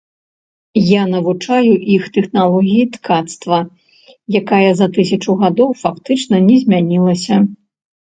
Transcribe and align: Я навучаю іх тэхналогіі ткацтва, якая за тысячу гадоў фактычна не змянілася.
Я 0.91 1.03
навучаю 1.15 1.73
іх 1.97 2.07
тэхналогіі 2.15 2.89
ткацтва, 2.97 3.59
якая 4.43 4.65
за 4.83 4.91
тысячу 4.99 5.39
гадоў 5.45 5.71
фактычна 5.87 6.45
не 6.51 6.55
змянілася. 6.67 7.35